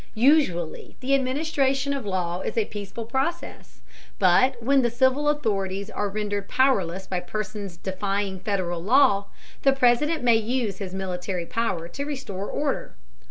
[0.15, 3.81] Usually the administration of law is a peaceful process,
[4.17, 9.27] but when the civil authorities are rendered powerless by persons defying Federal law,
[9.61, 12.95] the President may use his military power to restore order.